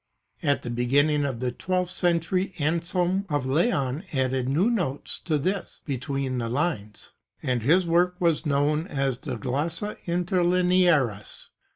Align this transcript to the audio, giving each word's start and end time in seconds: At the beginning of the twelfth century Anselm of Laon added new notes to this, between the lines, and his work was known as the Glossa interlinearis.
At 0.41 0.63
the 0.63 0.71
beginning 0.71 1.25
of 1.25 1.41
the 1.41 1.51
twelfth 1.51 1.91
century 1.91 2.55
Anselm 2.57 3.23
of 3.29 3.45
Laon 3.45 4.03
added 4.11 4.49
new 4.49 4.67
notes 4.71 5.19
to 5.25 5.37
this, 5.37 5.83
between 5.85 6.39
the 6.39 6.49
lines, 6.49 7.11
and 7.43 7.61
his 7.61 7.85
work 7.85 8.15
was 8.19 8.43
known 8.43 8.87
as 8.87 9.19
the 9.19 9.35
Glossa 9.37 9.97
interlinearis. 10.07 11.49